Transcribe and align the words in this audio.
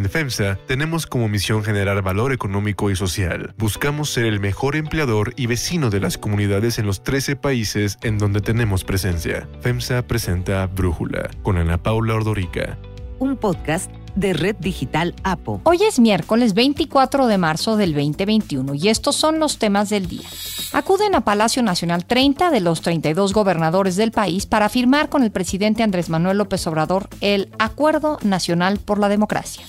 En 0.00 0.08
FEMSA 0.08 0.56
tenemos 0.66 1.06
como 1.06 1.28
misión 1.28 1.62
generar 1.62 2.00
valor 2.00 2.32
económico 2.32 2.90
y 2.90 2.96
social. 2.96 3.52
Buscamos 3.58 4.08
ser 4.08 4.24
el 4.24 4.40
mejor 4.40 4.74
empleador 4.74 5.34
y 5.36 5.44
vecino 5.44 5.90
de 5.90 6.00
las 6.00 6.16
comunidades 6.16 6.78
en 6.78 6.86
los 6.86 7.04
13 7.04 7.36
países 7.36 7.98
en 8.00 8.16
donde 8.16 8.40
tenemos 8.40 8.82
presencia. 8.82 9.46
FEMSA 9.60 10.00
presenta 10.06 10.66
Brújula 10.68 11.28
con 11.42 11.58
Ana 11.58 11.76
Paula 11.76 12.14
Ordorica. 12.14 12.78
Un 13.18 13.36
podcast 13.36 13.90
de 14.14 14.32
Red 14.32 14.56
Digital 14.56 15.14
APO. 15.22 15.60
Hoy 15.64 15.82
es 15.82 16.00
miércoles 16.00 16.54
24 16.54 17.26
de 17.26 17.36
marzo 17.38 17.76
del 17.76 17.92
2021 17.92 18.74
y 18.74 18.88
estos 18.88 19.16
son 19.16 19.38
los 19.38 19.58
temas 19.58 19.90
del 19.90 20.08
día. 20.08 20.28
Acuden 20.72 21.14
a 21.14 21.22
Palacio 21.22 21.62
Nacional 21.62 22.06
30 22.06 22.50
de 22.50 22.60
los 22.60 22.80
32 22.80 23.32
gobernadores 23.32 23.96
del 23.96 24.12
país 24.12 24.46
para 24.46 24.68
firmar 24.68 25.08
con 25.08 25.22
el 25.22 25.30
presidente 25.30 25.82
Andrés 25.82 26.08
Manuel 26.08 26.38
López 26.38 26.66
Obrador 26.66 27.08
el 27.20 27.50
Acuerdo 27.58 28.18
Nacional 28.22 28.78
por 28.78 28.98
la 28.98 29.08
Democracia. 29.08 29.64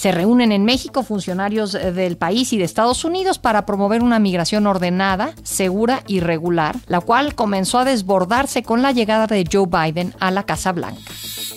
Se 0.00 0.12
reúnen 0.12 0.50
en 0.50 0.64
México 0.64 1.02
funcionarios 1.02 1.72
del 1.72 2.16
país 2.16 2.54
y 2.54 2.56
de 2.56 2.64
Estados 2.64 3.04
Unidos 3.04 3.38
para 3.38 3.66
promover 3.66 4.02
una 4.02 4.18
migración 4.18 4.66
ordenada, 4.66 5.34
segura 5.42 6.04
y 6.06 6.20
regular, 6.20 6.74
la 6.86 7.02
cual 7.02 7.34
comenzó 7.34 7.80
a 7.80 7.84
desbordarse 7.84 8.62
con 8.62 8.80
la 8.80 8.92
llegada 8.92 9.26
de 9.26 9.44
Joe 9.52 9.66
Biden 9.66 10.14
a 10.18 10.30
la 10.30 10.44
Casa 10.44 10.72
Blanca. 10.72 11.02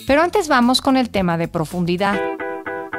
Pero 0.06 0.20
antes 0.20 0.48
vamos 0.48 0.82
con 0.82 0.98
el 0.98 1.08
tema 1.08 1.38
de 1.38 1.48
profundidad. 1.48 2.20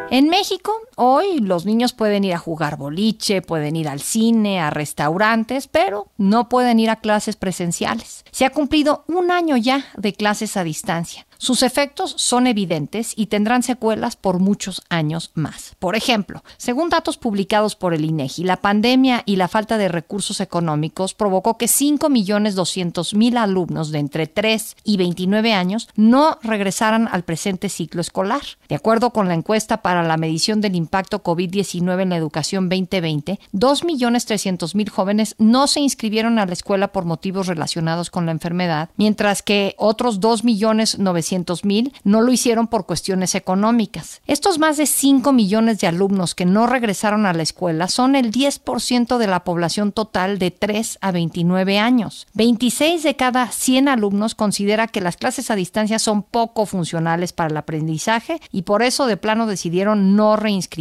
En 0.10 0.30
México, 0.30 0.74
hoy 0.96 1.40
los 1.40 1.66
niños 1.66 1.94
pueden 1.94 2.24
ir 2.24 2.34
a 2.34 2.40
jugar 2.40 2.78
boliche, 2.78 3.42
pueden 3.42 3.76
ir 3.76 3.88
al 3.88 4.02
cine, 4.02 4.60
a 4.60 4.70
restaurantes, 4.70 5.68
pero 5.68 6.08
no 6.18 6.50
pueden 6.50 6.80
ir 6.80 6.90
a 6.90 6.98
clases 6.98 7.36
presenciales. 7.36 8.26
Se 8.32 8.46
ha 8.46 8.50
cumplido 8.50 9.04
un 9.08 9.32
año 9.32 9.58
ya 9.58 9.86
de 9.98 10.14
clases 10.14 10.58
a 10.58 10.64
distancia. 10.64 11.26
Sus 11.38 11.64
efectos 11.64 12.16
son 12.18 12.48
evidentes 12.48 13.14
y 13.16 13.28
tendrán 13.28 13.62
secuelas 13.62 14.16
por 14.16 14.40
muchos 14.40 14.82
años 14.90 15.32
más. 15.34 15.76
Por 15.80 15.96
ejemplo, 15.96 16.44
según 16.58 16.90
datos 16.90 17.18
publicados 17.18 17.76
por 17.76 17.94
el 17.94 18.06
INEGI, 18.06 18.46
la 18.46 18.58
pandemia 18.58 19.24
y 19.26 19.36
la 19.36 19.48
falta 19.48 19.78
de 19.78 19.90
recursos 19.90 20.40
económicos 20.40 21.14
provocó 21.14 21.58
que 21.58 21.66
5.200.000 21.66 23.38
alumnos 23.38 23.92
de 23.92 24.00
entre 24.00 24.28
3 24.28 24.78
y 24.84 24.98
29 24.98 25.54
años 25.54 25.90
no 25.96 26.40
regresaran 26.42 27.10
al 27.12 27.24
presente 27.24 27.70
ciclo 27.70 28.02
escolar. 28.02 28.42
De 28.70 28.76
acuerdo 28.76 29.12
con 29.12 29.28
la 29.28 29.34
encuesta 29.34 29.82
para 29.82 30.04
la 30.04 30.18
medición 30.18 30.62
del 30.62 30.76
impacto 30.86 31.24
COVID-19 31.24 32.04
en 32.04 32.10
la 32.10 32.18
educación 32.18 32.70
2020, 32.70 33.40
2.300.000 33.54 34.90
jóvenes 34.90 35.36
no 35.40 35.66
se 35.66 35.80
inscribieron 35.80 36.38
a 36.38 36.46
la 36.46 36.54
escuela 36.54 36.90
por 36.90 37.06
motivos 37.06 37.48
relacionados 37.48 38.12
con 38.12 38.28
la 38.28 38.32
enfermedad, 38.32 38.90
mientras 38.98 39.42
que 39.42 39.74
otros 39.78 40.22
2.900.000 40.22 41.66
mil 41.66 41.94
no 42.04 42.22
lo 42.22 42.32
hicieron 42.32 42.68
por 42.68 42.86
cuestiones 42.86 43.34
económicas. 43.34 44.22
Estos 44.28 44.60
más 44.60 44.78
de 44.78 44.86
5 44.86 45.34
millones 45.34 45.80
de 45.80 45.88
alumnos 45.88 46.36
que 46.36 46.46
no 46.46 46.68
regresaron 46.68 47.26
a 47.26 47.34
la 47.34 47.44
escuela 47.44 47.88
son 47.88 48.16
el 48.16 48.32
10% 48.32 49.18
de 49.18 49.28
la 49.28 49.44
población 49.44 49.92
total 49.92 50.38
de 50.38 50.52
3 50.52 51.00
a 51.02 51.12
29 51.12 51.80
años. 51.80 52.28
26 52.36 53.02
de 53.04 53.16
cada 53.16 53.48
100 53.48 53.88
alumnos 53.90 54.36
considera 54.36 54.88
que 54.88 55.02
las 55.02 55.18
clases 55.18 55.50
a 55.50 55.56
distancia 55.56 55.98
son 55.98 56.22
poco 56.22 56.66
funcionales 56.66 57.34
para 57.34 57.50
el 57.50 57.58
aprendizaje 57.58 58.40
y 58.52 58.62
por 58.62 58.84
eso 58.84 59.08
de 59.08 59.18
plano 59.18 59.48
decidieron 59.48 60.16
no 60.16 60.36
reinscribirse. 60.36 60.75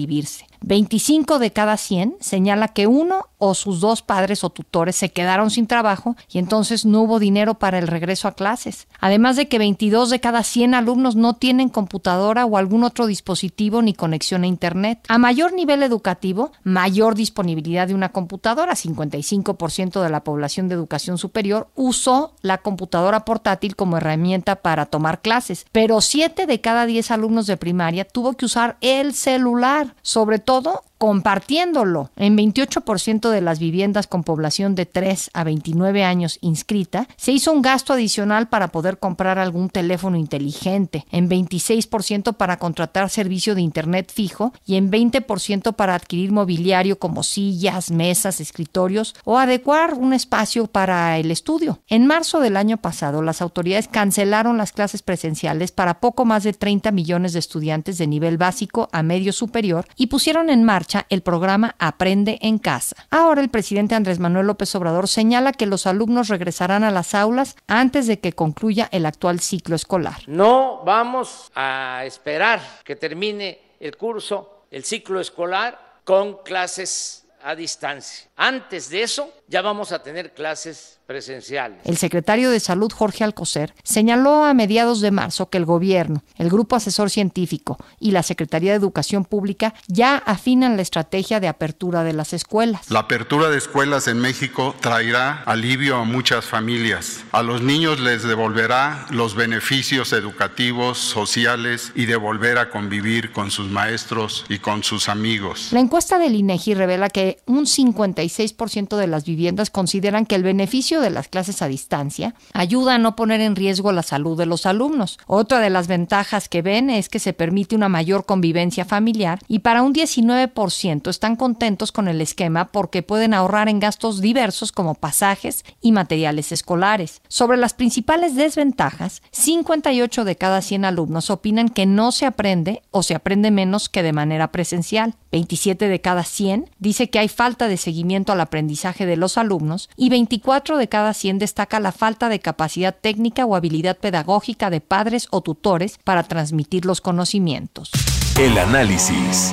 25 0.61 1.39
de 1.39 1.53
cada 1.53 1.77
100 1.77 2.17
señala 2.20 2.69
que 2.69 2.87
uno 2.87 3.27
o 3.45 3.55
sus 3.55 3.81
dos 3.81 4.03
padres 4.03 4.45
o 4.45 4.50
tutores 4.50 4.97
se 4.97 5.11
quedaron 5.11 5.50
sin 5.50 5.67
trabajo 5.67 6.17
y 6.31 6.39
entonces 6.39 6.84
no 6.84 7.03
hubo 7.03 7.19
dinero 7.19 7.55
para 7.55 7.78
el 7.78 7.86
regreso 7.86 8.28
a 8.28 8.33
clases. 8.33 8.89
Además 9.01 9.36
de 9.36 9.48
que 9.48 9.59
22 9.59 10.11
de 10.11 10.20
cada 10.20 10.42
100 10.42 10.75
alumnos 10.75 11.14
no 11.17 11.34
tienen 11.34 11.69
computadora 11.69 12.47
o 12.47 12.56
algún 12.56 12.84
otro 12.84 13.06
dispositivo 13.06 13.83
ni 13.83 13.92
conexión 13.95 14.45
a 14.45 14.47
Internet. 14.47 15.01
A 15.09 15.19
mayor 15.19 15.53
nivel 15.53 15.83
educativo, 15.83 16.53
mayor 16.62 17.14
disponibilidad 17.14 17.86
de 17.86 17.95
una 17.95 18.11
computadora. 18.11 18.75
55% 18.75 20.03
de 20.03 20.11
la 20.11 20.25
población 20.25 20.69
de 20.69 20.75
educación 20.75 21.19
superior 21.19 21.69
usó 21.74 22.35
la 22.41 22.58
computadora 22.58 23.24
portátil 23.24 23.77
como 23.77 23.97
herramienta 23.97 24.57
para 24.57 24.86
tomar 24.86 25.20
clases, 25.20 25.67
pero 25.73 26.01
7 26.01 26.47
de 26.47 26.61
cada 26.61 26.86
10 26.86 27.11
alumnos 27.11 27.47
de 27.47 27.57
primaria 27.57 28.05
tuvo 28.05 28.35
que 28.35 28.47
usar 28.47 28.77
el 28.80 29.14
celular, 29.14 29.95
sobre 30.02 30.39
todo 30.39 30.83
compartiéndolo. 30.98 32.10
En 32.16 32.36
28% 32.36 33.30
de 33.30 33.40
las 33.40 33.58
viviendas 33.58 34.06
con 34.06 34.24
población 34.24 34.74
de 34.74 34.86
3 34.86 35.30
a 35.34 35.44
29 35.44 36.05
años 36.05 36.38
inscrita, 36.40 37.08
se 37.16 37.32
hizo 37.32 37.52
un 37.52 37.62
gasto 37.62 37.92
adicional 37.92 38.48
para 38.48 38.68
poder 38.68 38.98
comprar 38.98 39.38
algún 39.38 39.68
teléfono 39.68 40.16
inteligente, 40.16 41.06
en 41.10 41.28
26% 41.28 42.34
para 42.36 42.58
contratar 42.58 43.10
servicio 43.10 43.55
de 43.55 43.62
Internet 43.62 44.12
fijo 44.12 44.52
y 44.64 44.77
en 44.77 44.90
20% 44.90 45.74
para 45.74 45.94
adquirir 45.94 46.32
mobiliario 46.32 46.98
como 46.98 47.22
sillas, 47.22 47.90
mesas, 47.90 48.40
escritorios 48.40 49.14
o 49.24 49.38
adecuar 49.38 49.94
un 49.94 50.12
espacio 50.12 50.66
para 50.66 51.18
el 51.18 51.30
estudio. 51.30 51.80
En 51.88 52.06
marzo 52.06 52.40
del 52.40 52.56
año 52.56 52.78
pasado, 52.78 53.22
las 53.22 53.42
autoridades 53.42 53.88
cancelaron 53.88 54.56
las 54.56 54.72
clases 54.72 55.02
presenciales 55.02 55.72
para 55.72 56.00
poco 56.00 56.24
más 56.24 56.44
de 56.44 56.52
30 56.52 56.90
millones 56.92 57.32
de 57.32 57.38
estudiantes 57.38 57.98
de 57.98 58.06
nivel 58.06 58.38
básico 58.38 58.88
a 58.92 59.02
medio 59.02 59.32
superior 59.32 59.86
y 59.96 60.06
pusieron 60.06 60.50
en 60.50 60.64
marcha 60.64 60.93
el 61.08 61.22
programa 61.22 61.74
Aprende 61.78 62.38
en 62.42 62.58
Casa. 62.58 62.96
Ahora 63.10 63.40
el 63.40 63.48
presidente 63.48 63.94
Andrés 63.94 64.18
Manuel 64.18 64.46
López 64.46 64.74
Obrador 64.74 65.08
señala 65.08 65.52
que 65.52 65.66
los 65.66 65.86
alumnos 65.86 66.28
regresarán 66.28 66.84
a 66.84 66.90
las 66.90 67.14
aulas 67.14 67.56
antes 67.66 68.06
de 68.06 68.20
que 68.20 68.32
concluya 68.32 68.88
el 68.92 69.06
actual 69.06 69.40
ciclo 69.40 69.77
escolar. 69.77 70.22
No 70.27 70.82
vamos 70.84 71.50
a 71.55 72.02
esperar 72.05 72.60
que 72.84 72.96
termine 72.96 73.58
el 73.80 73.96
curso, 73.96 74.64
el 74.70 74.84
ciclo 74.84 75.20
escolar, 75.20 76.00
con 76.05 76.42
clases 76.42 77.23
a 77.44 77.55
distancia. 77.55 78.27
Antes 78.36 78.88
de 78.88 79.02
eso, 79.02 79.30
ya 79.48 79.60
vamos 79.60 79.92
a 79.92 80.02
tener 80.02 80.32
clases 80.32 80.98
presenciales. 81.06 81.78
El 81.84 81.98
secretario 81.98 82.50
de 82.50 82.58
Salud, 82.58 82.90
Jorge 82.90 83.22
Alcocer, 83.22 83.74
señaló 83.82 84.44
a 84.44 84.55
mediados 84.55 85.02
de 85.02 85.10
marzo 85.10 85.50
que 85.50 85.58
el 85.58 85.66
gobierno, 85.66 86.22
el 86.38 86.48
Grupo 86.48 86.77
Asesor 86.77 87.10
Científico 87.10 87.77
y 88.00 88.12
la 88.12 88.22
Secretaría 88.22 88.72
de 88.72 88.78
Educación 88.78 89.27
Pública 89.27 89.74
ya 89.86 90.16
afinan 90.16 90.77
la 90.77 90.82
estrategia 90.82 91.38
de 91.40 91.48
apertura 91.48 92.02
de 92.02 92.14
las 92.14 92.32
escuelas. 92.32 92.90
La 92.90 93.00
apertura 93.00 93.50
de 93.50 93.58
escuelas 93.58 94.08
en 94.08 94.18
México 94.18 94.74
traerá 94.80 95.42
alivio 95.44 95.96
a 95.96 96.05
muchas 96.05 96.46
familias. 96.46 97.24
A 97.32 97.42
los 97.42 97.61
niños 97.61 98.00
les 98.00 98.22
devolverá 98.22 99.06
los 99.11 99.34
beneficios 99.34 100.14
educativos, 100.14 100.98
sociales 100.98 101.92
y 101.94 102.06
de 102.06 102.16
volver 102.16 102.56
a 102.56 102.70
convivir 102.70 103.32
con 103.32 103.50
sus 103.50 103.70
maestros 103.70 104.46
y 104.48 104.58
con 104.58 104.82
sus 104.82 105.11
amigos. 105.11 105.68
La 105.72 105.80
encuesta 105.80 106.18
del 106.18 106.34
INEGI 106.34 106.74
revela 106.74 107.11
que 107.11 107.33
un 107.46 107.67
56% 107.67 108.96
de 108.96 109.06
las 109.06 109.24
viviendas 109.24 109.70
consideran 109.70 110.27
que 110.27 110.34
el 110.34 110.42
beneficio 110.42 111.00
de 111.00 111.11
las 111.11 111.28
clases 111.28 111.62
a 111.62 111.68
distancia 111.68 112.34
ayuda 112.52 112.95
a 112.95 112.98
no 112.98 113.17
poner 113.17 113.40
en 113.40 113.56
riesgo 113.56 113.92
la 113.92 114.02
salud 114.02 114.36
de 114.39 114.46
los 114.46 114.67
alumnos. 114.67 115.18
Otra 115.27 115.61
de 115.61 115.70
las 115.70 115.86
ventajas 115.86 116.48
que 116.48 116.62
ven 116.62 116.90
es 116.90 117.08
que 117.08 117.18
se 117.18 117.33
permite 117.33 117.77
una 117.77 117.89
mayor 117.89 118.27
convivencia 118.27 118.84
familiar 118.84 119.39
y 119.48 119.61
para 119.61 119.83
un 119.83 119.94
19% 119.94 121.08
están 121.08 121.36
contentos 121.36 121.92
con 121.92 122.08
el 122.08 122.20
esquema 122.20 122.67
porque 122.67 123.02
pueden 123.02 123.34
ahorrar 123.34 123.68
en 123.68 123.80
gastos 123.80 124.20
diversos 124.20 124.73
como 124.73 124.94
pasajes 124.94 125.64
y 125.80 125.92
materiales 125.92 126.52
escolares. 126.52 127.23
Sobre 127.28 127.56
las 127.56 127.74
principales 127.74 128.34
desventajas, 128.34 129.23
58 129.32 130.25
de 130.25 130.37
cada 130.37 130.62
100 130.62 130.84
alumnos 130.84 131.31
opinan 131.31 131.69
que 131.69 131.87
no 131.87 132.12
se 132.12 132.26
aprende 132.26 132.82
o 132.90 133.02
se 133.02 133.14
aprende 133.14 133.50
menos 133.50 133.88
que 133.88 134.02
de 134.02 134.12
manera 134.12 134.52
presencial. 134.52 135.14
27 135.34 135.88
de 135.88 136.00
cada 136.00 136.22
100 136.22 136.70
dice 136.78 137.11
que 137.11 137.19
hay 137.19 137.26
falta 137.26 137.67
de 137.67 137.76
seguimiento 137.76 138.31
al 138.31 138.40
aprendizaje 138.40 139.05
de 139.05 139.17
los 139.17 139.37
alumnos 139.37 139.90
y 139.96 140.08
24 140.08 140.78
de 140.78 140.88
cada 140.88 141.12
100 141.12 141.40
destaca 141.40 141.81
la 141.81 141.90
falta 141.90 142.28
de 142.28 142.38
capacidad 142.38 142.94
técnica 142.94 143.44
o 143.44 143.56
habilidad 143.56 143.99
pedagógica 143.99 144.70
de 144.70 144.81
padres 144.81 145.26
o 145.32 145.40
tutores 145.40 145.99
para 146.05 146.23
transmitir 146.23 146.84
los 146.84 147.00
conocimientos. 147.00 147.90
El 148.38 148.56
análisis. 148.58 149.52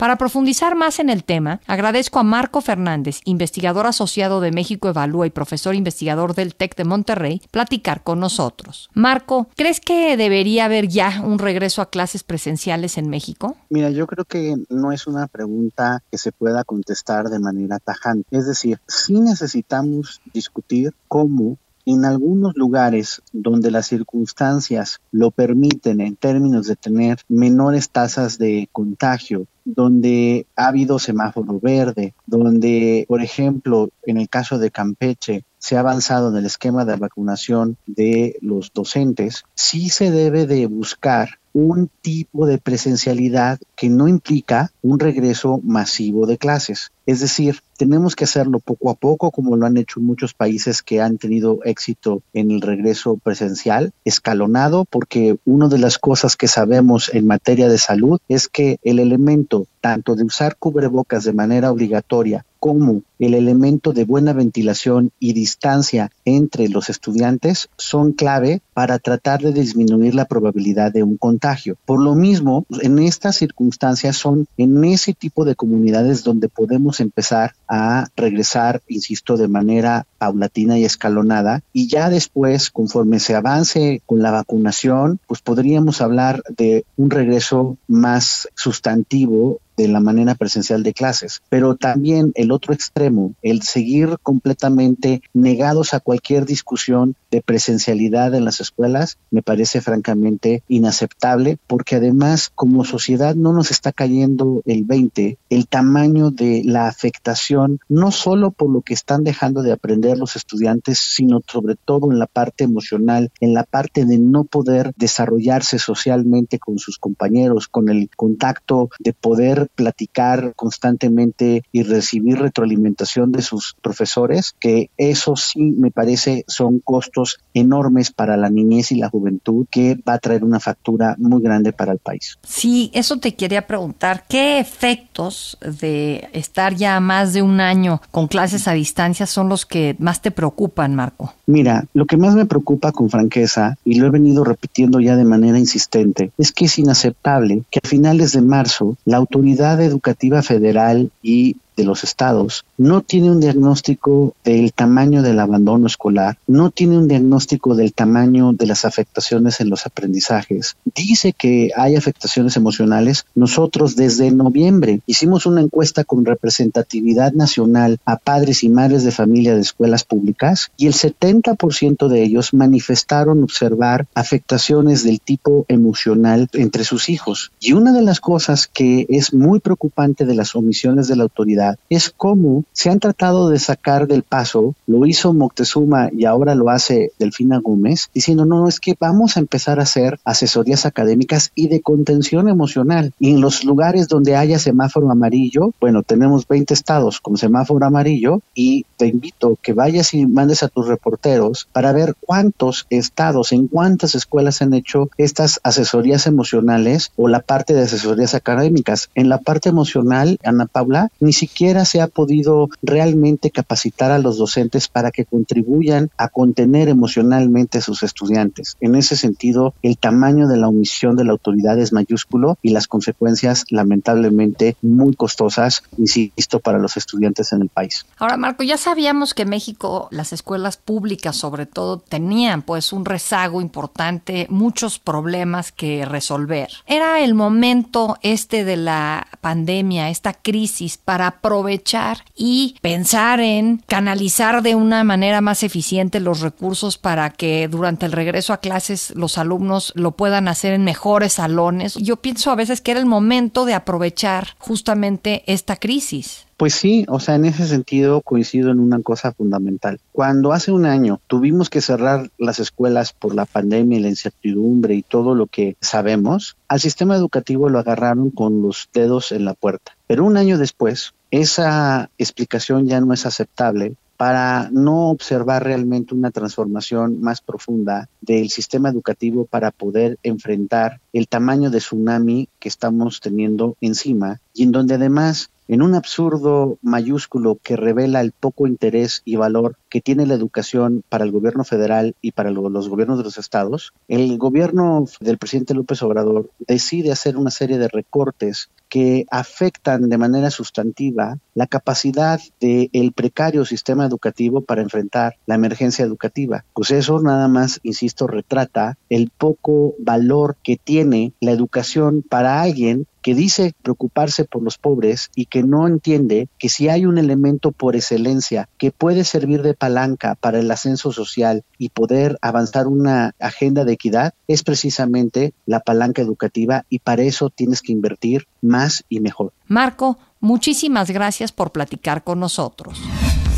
Para 0.00 0.16
profundizar 0.16 0.76
más 0.76 0.98
en 0.98 1.10
el 1.10 1.24
tema, 1.24 1.60
agradezco 1.66 2.18
a 2.18 2.22
Marco 2.22 2.62
Fernández, 2.62 3.20
investigador 3.26 3.86
asociado 3.86 4.40
de 4.40 4.50
México 4.50 4.88
Evalúa 4.88 5.26
y 5.26 5.30
profesor 5.30 5.74
investigador 5.74 6.34
del 6.34 6.54
TEC 6.54 6.74
de 6.74 6.84
Monterrey, 6.84 7.42
platicar 7.50 8.02
con 8.02 8.18
nosotros. 8.18 8.88
Marco, 8.94 9.48
¿crees 9.56 9.78
que 9.78 10.16
debería 10.16 10.64
haber 10.64 10.88
ya 10.88 11.20
un 11.22 11.38
regreso 11.38 11.82
a 11.82 11.90
clases 11.90 12.24
presenciales 12.24 12.96
en 12.96 13.10
México? 13.10 13.58
Mira, 13.68 13.90
yo 13.90 14.06
creo 14.06 14.24
que 14.24 14.56
no 14.70 14.90
es 14.90 15.06
una 15.06 15.26
pregunta 15.26 16.02
que 16.10 16.16
se 16.16 16.32
pueda 16.32 16.64
contestar 16.64 17.28
de 17.28 17.38
manera 17.38 17.78
tajante. 17.78 18.24
Es 18.30 18.46
decir, 18.46 18.80
sí 18.88 19.20
necesitamos 19.20 20.22
discutir 20.32 20.94
cómo 21.08 21.58
en 21.86 22.04
algunos 22.04 22.56
lugares 22.56 23.22
donde 23.32 23.70
las 23.70 23.86
circunstancias 23.86 25.00
lo 25.10 25.30
permiten 25.30 26.00
en 26.00 26.16
términos 26.16 26.66
de 26.66 26.76
tener 26.76 27.18
menores 27.28 27.90
tasas 27.90 28.38
de 28.38 28.68
contagio, 28.72 29.46
donde 29.74 30.46
ha 30.56 30.68
habido 30.68 30.98
semáforo 30.98 31.58
verde, 31.60 32.14
donde, 32.26 33.04
por 33.08 33.22
ejemplo, 33.22 33.90
en 34.04 34.18
el 34.18 34.28
caso 34.28 34.58
de 34.58 34.70
Campeche, 34.70 35.44
se 35.60 35.76
ha 35.76 35.80
avanzado 35.80 36.30
en 36.30 36.36
el 36.36 36.46
esquema 36.46 36.84
de 36.84 36.96
vacunación 36.96 37.76
de 37.86 38.36
los 38.40 38.72
docentes, 38.72 39.44
sí 39.54 39.90
se 39.90 40.10
debe 40.10 40.46
de 40.46 40.66
buscar 40.66 41.38
un 41.52 41.90
tipo 42.00 42.46
de 42.46 42.58
presencialidad 42.58 43.58
que 43.76 43.88
no 43.88 44.08
implica 44.08 44.70
un 44.82 44.98
regreso 44.98 45.60
masivo 45.62 46.26
de 46.26 46.38
clases. 46.38 46.92
Es 47.06 47.20
decir, 47.20 47.60
tenemos 47.76 48.14
que 48.14 48.24
hacerlo 48.24 48.60
poco 48.60 48.90
a 48.90 48.94
poco, 48.94 49.30
como 49.30 49.56
lo 49.56 49.66
han 49.66 49.76
hecho 49.76 50.00
muchos 50.00 50.32
países 50.32 50.82
que 50.82 51.00
han 51.00 51.18
tenido 51.18 51.58
éxito 51.64 52.22
en 52.32 52.50
el 52.50 52.60
regreso 52.60 53.16
presencial, 53.16 53.92
escalonado, 54.04 54.84
porque 54.84 55.38
una 55.44 55.68
de 55.68 55.78
las 55.78 55.98
cosas 55.98 56.36
que 56.36 56.48
sabemos 56.48 57.10
en 57.12 57.26
materia 57.26 57.68
de 57.68 57.78
salud 57.78 58.20
es 58.28 58.48
que 58.48 58.78
el 58.82 58.98
elemento 58.98 59.66
tanto 59.80 60.14
de 60.14 60.24
usar 60.24 60.56
cubrebocas 60.56 61.24
de 61.24 61.32
manera 61.32 61.72
obligatoria 61.72 62.44
como 62.60 63.02
el 63.20 63.34
elemento 63.34 63.92
de 63.92 64.04
buena 64.04 64.32
ventilación 64.32 65.12
y 65.20 65.32
distancia 65.32 66.10
entre 66.24 66.68
los 66.68 66.90
estudiantes 66.90 67.68
son 67.76 68.12
clave 68.12 68.62
para 68.74 68.98
tratar 68.98 69.42
de 69.42 69.52
disminuir 69.52 70.14
la 70.14 70.24
probabilidad 70.24 70.92
de 70.92 71.02
un 71.02 71.16
contagio. 71.16 71.76
Por 71.84 72.02
lo 72.02 72.14
mismo, 72.14 72.66
en 72.82 72.98
estas 72.98 73.36
circunstancias 73.36 74.16
son 74.16 74.46
en 74.56 74.82
ese 74.84 75.12
tipo 75.12 75.44
de 75.44 75.54
comunidades 75.54 76.24
donde 76.24 76.48
podemos 76.48 77.00
empezar 77.00 77.54
a 77.68 78.08
regresar, 78.16 78.82
insisto, 78.88 79.36
de 79.36 79.48
manera 79.48 80.06
paulatina 80.18 80.78
y 80.78 80.84
escalonada 80.84 81.62
y 81.72 81.88
ya 81.88 82.10
después, 82.10 82.70
conforme 82.70 83.20
se 83.20 83.34
avance 83.34 84.02
con 84.06 84.22
la 84.22 84.30
vacunación, 84.30 85.20
pues 85.26 85.40
podríamos 85.40 86.00
hablar 86.00 86.42
de 86.56 86.84
un 86.96 87.10
regreso 87.10 87.76
más 87.86 88.48
sustantivo 88.54 89.60
de 89.76 89.88
la 89.88 90.00
manera 90.00 90.34
presencial 90.34 90.82
de 90.82 90.92
clases, 90.92 91.42
pero 91.48 91.74
también 91.74 92.32
el 92.34 92.52
otro 92.52 92.74
extremo, 92.74 93.09
el 93.42 93.62
seguir 93.62 94.16
completamente 94.22 95.22
negados 95.32 95.94
a 95.94 96.00
cualquier 96.00 96.46
discusión 96.46 97.16
de 97.30 97.42
presencialidad 97.42 98.34
en 98.34 98.44
las 98.44 98.60
escuelas, 98.60 99.18
me 99.30 99.42
parece 99.42 99.80
francamente 99.80 100.62
inaceptable, 100.68 101.58
porque 101.66 101.96
además 101.96 102.50
como 102.54 102.84
sociedad 102.84 103.34
no 103.34 103.52
nos 103.52 103.70
está 103.70 103.92
cayendo 103.92 104.62
el 104.66 104.84
20, 104.84 105.38
el 105.48 105.66
tamaño 105.68 106.30
de 106.30 106.62
la 106.64 106.88
afectación, 106.88 107.80
no 107.88 108.10
solo 108.10 108.50
por 108.50 108.70
lo 108.70 108.82
que 108.82 108.94
están 108.94 109.24
dejando 109.24 109.62
de 109.62 109.72
aprender 109.72 110.18
los 110.18 110.36
estudiantes, 110.36 110.98
sino 110.98 111.40
sobre 111.46 111.76
todo 111.76 112.10
en 112.10 112.18
la 112.18 112.26
parte 112.26 112.64
emocional, 112.64 113.30
en 113.40 113.54
la 113.54 113.64
parte 113.64 114.04
de 114.04 114.18
no 114.18 114.44
poder 114.44 114.92
desarrollarse 114.96 115.78
socialmente 115.78 116.58
con 116.58 116.78
sus 116.78 116.98
compañeros, 116.98 117.68
con 117.68 117.88
el 117.88 118.10
contacto 118.16 118.90
de 118.98 119.12
poder 119.12 119.68
platicar 119.74 120.52
constantemente 120.56 121.62
y 121.72 121.82
recibir 121.82 122.38
retroalimentación 122.38 122.99
de 123.00 123.42
sus 123.42 123.76
profesores, 123.80 124.54
que 124.58 124.90
eso 124.96 125.36
sí 125.36 125.60
me 125.60 125.90
parece 125.90 126.44
son 126.46 126.80
costos 126.80 127.38
enormes 127.54 128.10
para 128.10 128.36
la 128.36 128.50
niñez 128.50 128.92
y 128.92 128.96
la 128.96 129.08
juventud 129.08 129.66
que 129.70 129.98
va 130.08 130.14
a 130.14 130.18
traer 130.18 130.44
una 130.44 130.60
factura 130.60 131.16
muy 131.18 131.42
grande 131.42 131.72
para 131.72 131.92
el 131.92 131.98
país. 131.98 132.38
Sí, 132.42 132.90
eso 132.94 133.18
te 133.18 133.34
quería 133.34 133.66
preguntar, 133.66 134.24
¿qué 134.28 134.58
efectos 134.58 135.58
de 135.60 136.28
estar 136.32 136.74
ya 136.74 137.00
más 137.00 137.32
de 137.32 137.42
un 137.42 137.60
año 137.60 138.00
con 138.10 138.28
clases 138.28 138.68
a 138.68 138.72
distancia 138.72 139.26
son 139.26 139.48
los 139.48 139.66
que 139.66 139.96
más 139.98 140.20
te 140.20 140.30
preocupan, 140.30 140.94
Marco? 140.94 141.34
Mira, 141.46 141.86
lo 141.94 142.06
que 142.06 142.16
más 142.16 142.34
me 142.34 142.46
preocupa 142.46 142.92
con 142.92 143.10
franqueza, 143.10 143.76
y 143.84 143.94
lo 143.94 144.06
he 144.06 144.10
venido 144.10 144.44
repitiendo 144.44 145.00
ya 145.00 145.16
de 145.16 145.24
manera 145.24 145.58
insistente, 145.58 146.32
es 146.38 146.52
que 146.52 146.66
es 146.66 146.78
inaceptable 146.78 147.64
que 147.70 147.80
a 147.82 147.88
finales 147.88 148.32
de 148.32 148.42
marzo 148.42 148.96
la 149.04 149.16
autoridad 149.16 149.80
educativa 149.80 150.42
federal 150.42 151.10
y 151.22 151.56
de 151.80 151.86
los 151.86 152.04
estados 152.04 152.64
no 152.76 153.00
tiene 153.00 153.30
un 153.30 153.40
diagnóstico 153.40 154.34
del 154.44 154.72
tamaño 154.72 155.22
del 155.22 155.40
abandono 155.40 155.86
escolar, 155.86 156.36
no 156.46 156.70
tiene 156.70 156.98
un 156.98 157.08
diagnóstico 157.08 157.74
del 157.74 157.94
tamaño 157.94 158.52
de 158.52 158.66
las 158.66 158.84
afectaciones 158.84 159.60
en 159.60 159.70
los 159.70 159.86
aprendizajes. 159.86 160.76
Dice 160.84 161.32
que 161.32 161.70
hay 161.76 161.96
afectaciones 161.96 162.56
emocionales. 162.56 163.24
Nosotros 163.34 163.96
desde 163.96 164.30
noviembre 164.30 165.00
hicimos 165.06 165.46
una 165.46 165.62
encuesta 165.62 166.04
con 166.04 166.24
representatividad 166.24 167.32
nacional 167.32 167.98
a 168.04 168.16
padres 168.16 168.62
y 168.62 168.68
madres 168.68 169.04
de 169.04 169.10
familia 169.10 169.54
de 169.54 169.62
escuelas 169.62 170.04
públicas 170.04 170.70
y 170.76 170.86
el 170.86 170.94
70% 170.94 172.08
de 172.08 172.22
ellos 172.22 172.52
manifestaron 172.52 173.42
observar 173.42 174.06
afectaciones 174.14 175.02
del 175.04 175.20
tipo 175.20 175.64
emocional 175.68 176.48
entre 176.52 176.84
sus 176.84 177.08
hijos. 177.08 177.52
Y 177.60 177.72
una 177.72 177.92
de 177.92 178.02
las 178.02 178.20
cosas 178.20 178.66
que 178.66 179.06
es 179.08 179.32
muy 179.32 179.60
preocupante 179.60 180.24
de 180.24 180.34
las 180.34 180.54
omisiones 180.54 181.08
de 181.08 181.16
la 181.16 181.22
autoridad 181.24 181.69
es 181.88 182.10
cómo 182.10 182.64
se 182.72 182.90
han 182.90 183.00
tratado 183.00 183.48
de 183.48 183.58
sacar 183.58 184.06
del 184.06 184.22
paso, 184.22 184.74
lo 184.86 185.06
hizo 185.06 185.32
Moctezuma 185.32 186.10
y 186.16 186.24
ahora 186.24 186.54
lo 186.54 186.70
hace 186.70 187.12
Delfina 187.18 187.58
Gómez, 187.58 188.10
diciendo, 188.14 188.44
no, 188.44 188.68
es 188.68 188.80
que 188.80 188.96
vamos 188.98 189.36
a 189.36 189.40
empezar 189.40 189.80
a 189.80 189.84
hacer 189.84 190.18
asesorías 190.24 190.86
académicas 190.86 191.52
y 191.54 191.68
de 191.68 191.80
contención 191.80 192.48
emocional. 192.48 193.12
Y 193.18 193.30
en 193.30 193.40
los 193.40 193.64
lugares 193.64 194.08
donde 194.08 194.36
haya 194.36 194.58
semáforo 194.58 195.10
amarillo, 195.10 195.72
bueno, 195.80 196.02
tenemos 196.02 196.46
20 196.46 196.74
estados 196.74 197.20
con 197.20 197.36
semáforo 197.36 197.84
amarillo 197.86 198.40
y 198.54 198.84
te 198.96 199.06
invito 199.06 199.58
que 199.60 199.72
vayas 199.72 200.14
y 200.14 200.26
mandes 200.26 200.62
a 200.62 200.68
tus 200.68 200.88
reporteros 200.88 201.68
para 201.72 201.92
ver 201.92 202.14
cuántos 202.20 202.86
estados, 202.90 203.52
en 203.52 203.68
cuántas 203.68 204.14
escuelas 204.14 204.62
han 204.62 204.74
hecho 204.74 205.10
estas 205.18 205.60
asesorías 205.62 206.26
emocionales 206.26 207.12
o 207.16 207.28
la 207.28 207.40
parte 207.40 207.74
de 207.74 207.82
asesorías 207.82 208.34
académicas. 208.34 209.10
En 209.14 209.28
la 209.28 209.38
parte 209.38 209.68
emocional, 209.68 210.38
Ana 210.44 210.66
Paula, 210.66 211.10
ni 211.20 211.32
siquiera 211.32 211.59
se 211.84 212.00
ha 212.00 212.08
podido 212.08 212.68
realmente 212.82 213.50
capacitar 213.50 214.10
a 214.10 214.18
los 214.18 214.38
docentes 214.38 214.88
para 214.88 215.10
que 215.10 215.26
contribuyan 215.26 216.10
a 216.16 216.28
contener 216.28 216.88
emocionalmente 216.88 217.78
a 217.78 217.80
sus 217.82 218.02
estudiantes. 218.02 218.76
En 218.80 218.94
ese 218.94 219.14
sentido, 219.14 219.74
el 219.82 219.98
tamaño 219.98 220.48
de 220.48 220.56
la 220.56 220.68
omisión 220.68 221.16
de 221.16 221.24
la 221.24 221.32
autoridad 221.32 221.78
es 221.78 221.92
mayúsculo 221.92 222.56
y 222.62 222.70
las 222.70 222.88
consecuencias 222.88 223.66
lamentablemente 223.68 224.76
muy 224.80 225.14
costosas, 225.14 225.82
insisto, 225.98 226.60
para 226.60 226.78
los 226.78 226.96
estudiantes 226.96 227.52
en 227.52 227.62
el 227.62 227.68
país. 227.68 228.06
Ahora, 228.18 228.38
Marco, 228.38 228.62
ya 228.62 228.78
sabíamos 228.78 229.34
que 229.34 229.44
México, 229.44 230.08
las 230.10 230.32
escuelas 230.32 230.78
públicas 230.78 231.36
sobre 231.36 231.66
todo, 231.66 231.98
tenían 231.98 232.62
pues 232.62 232.92
un 232.92 233.04
rezago 233.04 233.60
importante, 233.60 234.46
muchos 234.48 234.98
problemas 234.98 235.72
que 235.72 236.06
resolver. 236.06 236.70
Era 236.86 237.20
el 237.20 237.34
momento 237.34 238.16
este 238.22 238.64
de 238.64 238.76
la 238.76 239.26
pandemia, 239.42 240.08
esta 240.08 240.32
crisis, 240.32 240.96
para 240.96 241.39
aprovechar 241.40 242.24
y 242.36 242.76
pensar 242.82 243.40
en 243.40 243.82
canalizar 243.86 244.62
de 244.62 244.74
una 244.74 245.04
manera 245.04 245.40
más 245.40 245.62
eficiente 245.62 246.20
los 246.20 246.40
recursos 246.40 246.98
para 246.98 247.30
que 247.30 247.66
durante 247.68 248.06
el 248.06 248.12
regreso 248.12 248.52
a 248.52 248.58
clases 248.58 249.12
los 249.16 249.38
alumnos 249.38 249.92
lo 249.96 250.12
puedan 250.12 250.48
hacer 250.48 250.74
en 250.74 250.84
mejores 250.84 251.34
salones. 251.34 251.94
Yo 251.94 252.16
pienso 252.16 252.50
a 252.50 252.56
veces 252.56 252.80
que 252.80 252.90
era 252.90 253.00
el 253.00 253.06
momento 253.06 253.64
de 253.64 253.74
aprovechar 253.74 254.54
justamente 254.58 255.42
esta 255.46 255.76
crisis. 255.76 256.46
Pues 256.60 256.74
sí, 256.74 257.06
o 257.08 257.20
sea, 257.20 257.36
en 257.36 257.46
ese 257.46 257.66
sentido 257.66 258.20
coincido 258.20 258.70
en 258.70 258.80
una 258.80 259.00
cosa 259.00 259.32
fundamental. 259.32 259.98
Cuando 260.12 260.52
hace 260.52 260.70
un 260.70 260.84
año 260.84 261.18
tuvimos 261.26 261.70
que 261.70 261.80
cerrar 261.80 262.30
las 262.36 262.58
escuelas 262.58 263.14
por 263.14 263.34
la 263.34 263.46
pandemia 263.46 263.98
y 263.98 264.02
la 264.02 264.10
incertidumbre 264.10 264.94
y 264.94 265.00
todo 265.00 265.34
lo 265.34 265.46
que 265.46 265.78
sabemos, 265.80 266.58
al 266.68 266.80
sistema 266.80 267.16
educativo 267.16 267.70
lo 267.70 267.78
agarraron 267.78 268.28
con 268.28 268.60
los 268.60 268.90
dedos 268.92 269.32
en 269.32 269.46
la 269.46 269.54
puerta. 269.54 269.96
Pero 270.06 270.26
un 270.26 270.36
año 270.36 270.58
después, 270.58 271.14
esa 271.30 272.10
explicación 272.18 272.86
ya 272.86 273.00
no 273.00 273.14
es 273.14 273.24
aceptable 273.24 273.94
para 274.18 274.68
no 274.70 275.08
observar 275.08 275.64
realmente 275.64 276.14
una 276.14 276.30
transformación 276.30 277.22
más 277.22 277.40
profunda 277.40 278.10
del 278.20 278.50
sistema 278.50 278.90
educativo 278.90 279.46
para 279.46 279.70
poder 279.70 280.18
enfrentar 280.22 281.00
el 281.14 281.26
tamaño 281.26 281.70
de 281.70 281.78
tsunami 281.78 282.50
que 282.58 282.68
estamos 282.68 283.20
teniendo 283.20 283.78
encima 283.80 284.42
y 284.52 284.64
en 284.64 284.72
donde 284.72 284.96
además 284.96 285.48
en 285.70 285.82
un 285.82 285.94
absurdo 285.94 286.78
mayúsculo 286.82 287.56
que 287.62 287.76
revela 287.76 288.20
el 288.20 288.32
poco 288.32 288.66
interés 288.66 289.22
y 289.24 289.36
valor 289.36 289.76
que 289.88 290.00
tiene 290.00 290.26
la 290.26 290.34
educación 290.34 291.04
para 291.08 291.24
el 291.24 291.30
gobierno 291.30 291.62
federal 291.62 292.16
y 292.20 292.32
para 292.32 292.50
los 292.50 292.88
gobiernos 292.88 293.18
de 293.18 293.24
los 293.24 293.38
estados, 293.38 293.92
el 294.08 294.36
gobierno 294.36 295.04
del 295.20 295.38
presidente 295.38 295.74
López 295.74 296.02
Obrador 296.02 296.50
decide 296.66 297.12
hacer 297.12 297.36
una 297.36 297.52
serie 297.52 297.78
de 297.78 297.86
recortes 297.86 298.68
que 298.88 299.26
afectan 299.30 300.08
de 300.08 300.18
manera 300.18 300.50
sustantiva 300.50 301.38
la 301.54 301.68
capacidad 301.68 302.40
del 302.60 303.12
precario 303.12 303.64
sistema 303.64 304.04
educativo 304.04 304.62
para 304.62 304.82
enfrentar 304.82 305.36
la 305.46 305.54
emergencia 305.54 306.04
educativa. 306.04 306.64
Pues 306.74 306.90
eso 306.90 307.20
nada 307.20 307.46
más, 307.46 307.78
insisto, 307.84 308.26
retrata 308.26 308.98
el 309.08 309.30
poco 309.30 309.94
valor 310.00 310.56
que 310.64 310.76
tiene 310.76 311.32
la 311.40 311.52
educación 311.52 312.22
para 312.28 312.60
alguien 312.60 313.06
que 313.22 313.34
dice 313.34 313.74
preocuparse 313.82 314.44
por 314.44 314.62
los 314.62 314.78
pobres 314.78 315.30
y 315.34 315.46
que 315.46 315.62
no 315.62 315.86
entiende 315.86 316.48
que 316.58 316.68
si 316.68 316.88
hay 316.88 317.06
un 317.06 317.18
elemento 317.18 317.72
por 317.72 317.96
excelencia 317.96 318.68
que 318.78 318.90
puede 318.90 319.24
servir 319.24 319.62
de 319.62 319.74
palanca 319.74 320.34
para 320.34 320.58
el 320.58 320.70
ascenso 320.70 321.12
social 321.12 321.64
y 321.78 321.90
poder 321.90 322.38
avanzar 322.42 322.86
una 322.86 323.34
agenda 323.38 323.84
de 323.84 323.92
equidad, 323.92 324.34
es 324.48 324.62
precisamente 324.62 325.52
la 325.66 325.80
palanca 325.80 326.22
educativa 326.22 326.84
y 326.88 327.00
para 327.00 327.22
eso 327.22 327.50
tienes 327.50 327.82
que 327.82 327.92
invertir 327.92 328.46
más 328.60 329.04
y 329.08 329.20
mejor. 329.20 329.52
Marco, 329.66 330.18
muchísimas 330.40 331.10
gracias 331.10 331.52
por 331.52 331.72
platicar 331.72 332.24
con 332.24 332.40
nosotros. 332.40 333.00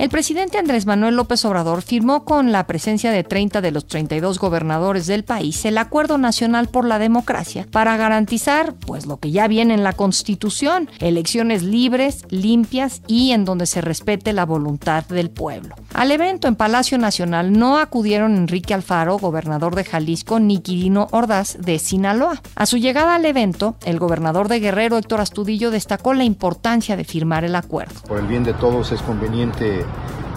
El 0.00 0.08
presidente 0.08 0.56
Andrés 0.56 0.86
Manuel 0.86 1.14
López 1.14 1.44
Obrador 1.44 1.82
firmó 1.82 2.24
con 2.24 2.52
la 2.52 2.66
presencia 2.66 3.12
de 3.12 3.22
30 3.22 3.60
de 3.60 3.70
los 3.70 3.86
32 3.86 4.38
gobernadores 4.38 5.06
del 5.06 5.24
país 5.24 5.62
el 5.66 5.76
Acuerdo 5.76 6.16
Nacional 6.16 6.68
por 6.68 6.86
la 6.86 6.98
Democracia 6.98 7.66
para 7.70 7.98
garantizar, 7.98 8.72
pues 8.72 9.04
lo 9.04 9.18
que 9.18 9.30
ya 9.30 9.46
viene 9.46 9.74
en 9.74 9.84
la 9.84 9.92
Constitución, 9.92 10.88
elecciones 11.00 11.62
libres, 11.64 12.24
limpias 12.30 13.02
y 13.08 13.32
en 13.32 13.44
donde 13.44 13.66
se 13.66 13.82
respete 13.82 14.32
la 14.32 14.46
voluntad 14.46 15.04
del 15.04 15.28
pueblo. 15.28 15.74
Al 15.92 16.10
evento 16.12 16.48
en 16.48 16.56
Palacio 16.56 16.96
Nacional 16.96 17.52
no 17.52 17.76
acudieron 17.76 18.36
Enrique 18.36 18.72
Alfaro, 18.72 19.18
gobernador 19.18 19.74
de 19.74 19.84
Jalisco, 19.84 20.40
ni 20.40 20.60
Quirino 20.60 21.08
Ordaz 21.10 21.58
de 21.60 21.78
Sinaloa. 21.78 22.40
A 22.54 22.64
su 22.64 22.78
llegada 22.78 23.16
al 23.16 23.26
evento, 23.26 23.76
el 23.84 23.98
gobernador 23.98 24.48
de 24.48 24.60
Guerrero, 24.60 24.96
Héctor 24.96 25.20
Astudillo, 25.20 25.70
destacó 25.70 26.14
la 26.14 26.24
importancia 26.24 26.96
de 26.96 27.04
firmar 27.04 27.44
el 27.44 27.54
acuerdo. 27.54 28.00
Por 28.08 28.18
el 28.18 28.26
bien 28.26 28.44
de 28.44 28.54
todos 28.54 28.92
es 28.92 29.02
conveniente 29.02 29.84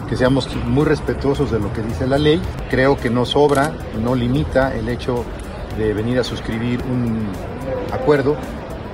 que 0.10 0.18
seamos 0.18 0.50
muy 0.68 0.86
respetuosos 0.86 1.52
de 1.52 1.60
lo 1.60 1.72
que 1.74 1.82
dice 1.82 2.08
la 2.08 2.18
ley. 2.18 2.42
Creo 2.70 2.98
que 2.98 3.10
no 3.10 3.26
sobra, 3.26 3.72
no 4.02 4.16
limita 4.16 4.76
el 4.76 4.90
hecho 4.90 5.24
de 5.78 5.94
venir 5.94 6.20
a 6.20 6.24
suscribir 6.24 6.82
un 6.84 7.28
acuerdo 7.92 8.36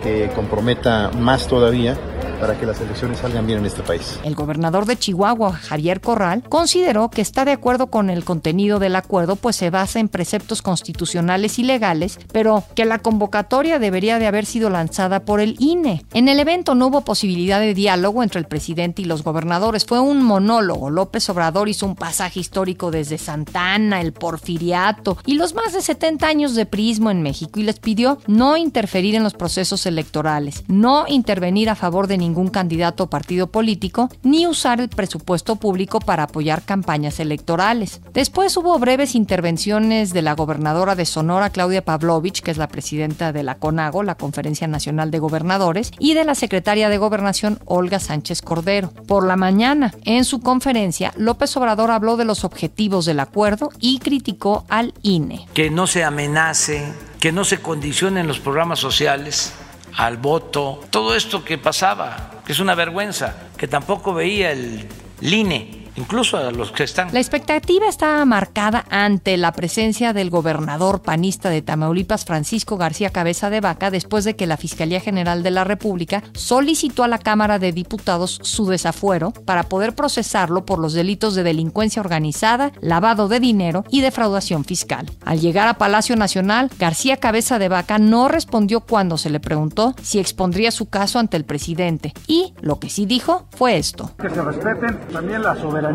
que 0.02 0.30
comprometa 0.36 1.12
más 1.20 1.48
todavía 1.48 1.98
para 2.40 2.58
que 2.58 2.66
las 2.66 2.80
elecciones 2.82 3.20
salgan 3.20 3.46
bien 3.46 3.60
en 3.60 3.66
este 3.66 3.84
país. 3.84 4.20
El 4.24 4.36
gobernador 4.36 4.86
de 4.86 4.98
Chihuahua, 4.98 5.54
Javier 5.54 6.02
Corral, 6.02 6.44
consideró 6.48 7.10
que 7.10 7.22
está 7.22 7.46
de 7.46 7.52
acuerdo 7.52 7.88
con 7.88 8.10
el 8.10 8.24
contenido 8.24 8.80
del 8.80 8.96
acuerdo, 8.96 9.36
pues 9.36 9.56
se 9.56 9.70
basa 9.70 10.00
en 10.00 10.10
preceptos 10.10 10.62
constitucionales 10.62 11.60
y 11.60 11.64
legales, 11.64 12.20
pero 12.32 12.64
que 12.76 12.86
la 12.86 13.00
convocatoria 13.00 13.80
debería 13.80 14.20
de 14.20 14.28
haber 14.28 14.46
sido 14.46 14.70
lanzada 14.70 15.22
por 15.22 15.42
el 15.42 15.56
INE. 15.60 16.06
En 16.14 16.28
el 16.28 16.40
evento 16.40 16.76
no 16.76 16.88
hubo 16.88 17.02
posibilidad 17.02 17.60
de 17.60 17.74
diálogo 17.74 18.24
entre 18.24 18.40
el 18.40 18.48
presidente 18.48 19.02
y 19.02 19.06
los 19.06 19.24
gobernadores, 19.24 19.86
fue 19.86 20.00
un 20.00 20.24
monólogo. 20.24 20.90
López 20.90 21.30
Obrador 21.30 21.70
hizo 21.70 21.86
un 21.86 21.96
pasaje 21.96 22.40
histórico 22.40 22.92
desde 22.92 23.18
Santana, 23.18 24.02
el 24.02 24.14
Porfiriato 24.14 25.18
y 25.26 25.34
los 25.34 25.54
más 25.54 25.74
de 25.74 25.82
70 25.82 26.28
años 26.28 26.56
de 26.56 26.66
prismo 26.66 27.12
en 27.12 27.22
México 27.22 27.60
y 27.60 27.64
les 27.64 27.80
pidió 27.80 28.20
no 28.28 28.58
interferir 28.58 29.16
en 29.16 29.24
los 29.24 29.34
procesos 29.34 29.86
electorales, 29.86 30.64
no 30.68 31.06
intervenir 31.08 31.70
a 31.70 31.76
favor 31.76 32.08
de 32.08 32.18
ningún 32.18 32.29
candidato 32.50 33.04
o 33.04 33.10
partido 33.10 33.48
político, 33.48 34.10
ni 34.24 34.48
usar 34.48 34.82
el 34.82 34.90
presupuesto 34.90 35.56
público 35.58 36.00
para 36.00 36.24
apoyar 36.24 36.64
campañas 36.64 37.20
electorales. 37.20 38.02
Después 38.14 38.56
hubo 38.58 38.78
breves 38.80 39.16
intervenciones 39.16 40.14
de 40.14 40.22
la 40.22 40.34
gobernadora 40.34 40.96
de 40.96 41.06
Sonora, 41.06 41.50
Claudia 41.50 41.84
Pavlovich, 41.84 42.42
que 42.42 42.52
es 42.52 42.58
la 42.58 42.68
presidenta 42.68 43.32
de 43.32 43.44
la 43.44 43.56
CONAGO, 43.56 44.04
la 44.04 44.16
Conferencia 44.16 44.68
Nacional 44.68 45.12
de 45.12 45.20
Gobernadores, 45.20 45.92
y 46.00 46.14
de 46.14 46.24
la 46.24 46.36
secretaria 46.36 46.90
de 46.90 46.98
Gobernación, 46.98 47.60
Olga 47.66 48.00
Sánchez 48.00 48.42
Cordero. 48.42 48.92
Por 49.08 49.26
la 49.26 49.36
mañana, 49.36 49.94
en 50.06 50.26
su 50.26 50.40
conferencia, 50.40 51.14
López 51.18 51.56
Obrador 51.58 51.92
habló 51.92 52.18
de 52.18 52.26
los 52.26 52.44
objetivos 52.44 53.06
del 53.06 53.20
acuerdo 53.20 53.70
y 53.80 54.00
criticó 54.00 54.66
al 54.70 54.94
INE. 55.02 55.48
Que 55.54 55.70
no 55.70 55.88
se 55.88 56.04
amenace, 56.04 56.94
que 57.20 57.32
no 57.32 57.44
se 57.44 57.60
condicionen 57.60 58.28
los 58.28 58.40
programas 58.40 58.80
sociales 58.80 59.54
al 59.98 60.18
voto, 60.18 60.82
todo 60.90 61.16
esto 61.16 61.44
que 61.44 61.58
pasaba, 61.58 62.42
que 62.46 62.52
es 62.52 62.60
una 62.60 62.76
vergüenza, 62.76 63.36
que 63.58 63.68
tampoco 63.68 64.14
veía 64.14 64.52
el 64.52 64.88
INE 65.22 65.79
incluso 66.00 66.38
a 66.38 66.52
los 66.52 66.72
que 66.72 66.84
están. 66.84 67.14
La 67.14 67.20
expectativa 67.20 67.88
estaba 67.88 68.24
marcada 68.26 68.86
ante 68.90 69.38
la 69.38 69.52
presencia 69.52 70.14
del 70.14 70.30
gobernador 70.30 71.02
panista 71.02 71.50
de 71.50 71.62
Tamaulipas, 71.62 72.26
Francisco 72.26 72.78
García 72.78 73.10
Cabeza 73.10 73.50
de 73.50 73.62
Vaca, 73.62 73.92
después 73.92 74.24
de 74.24 74.36
que 74.36 74.48
la 74.48 74.58
Fiscalía 74.58 75.00
General 75.00 75.44
de 75.44 75.52
la 75.52 75.64
República 75.64 76.24
solicitó 76.34 77.04
a 77.04 77.08
la 77.08 77.20
Cámara 77.20 77.60
de 77.60 77.72
Diputados 77.72 78.40
su 78.44 78.68
desafuero 78.68 79.32
para 79.32 79.64
poder 79.64 79.96
procesarlo 79.96 80.66
por 80.66 80.80
los 80.80 80.94
delitos 80.94 81.36
de 81.36 81.44
delincuencia 81.44 82.02
organizada, 82.02 82.72
lavado 82.82 83.28
de 83.28 83.40
dinero 83.40 83.84
y 83.90 84.02
defraudación 84.02 84.64
fiscal. 84.66 85.10
Al 85.26 85.40
llegar 85.40 85.68
a 85.68 85.78
Palacio 85.78 86.16
Nacional, 86.16 86.70
García 86.80 87.18
Cabeza 87.18 87.60
de 87.60 87.70
Vaca 87.70 87.98
no 88.00 88.28
respondió 88.28 88.82
cuando 88.82 89.18
se 89.18 89.30
le 89.30 89.40
preguntó 89.40 89.96
si 90.02 90.20
expondría 90.20 90.72
su 90.72 90.90
caso 90.90 91.20
ante 91.20 91.38
el 91.38 91.46
presidente 91.46 92.14
y 92.28 92.54
lo 92.62 92.80
que 92.80 92.90
sí 92.90 93.06
dijo 93.06 93.48
fue 93.52 93.78
esto. 93.78 94.12
Que 94.22 94.30
se 94.30 94.42
respeten 94.42 95.00
también 95.12 95.42
la 95.44 95.56
soberanía 95.56 95.89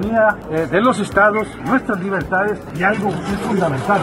eh, 0.51 0.67
de 0.71 0.81
los 0.81 0.99
estados, 0.99 1.47
nuestras 1.65 2.01
libertades 2.01 2.59
y 2.79 2.83
algo 2.83 3.11
fundamental, 3.47 4.01